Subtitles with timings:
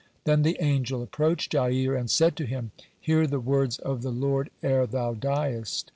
[0.23, 4.49] Then the angel approached Jair, and said to him: "Hear the words of the Lord
[4.63, 5.89] ere thou diest.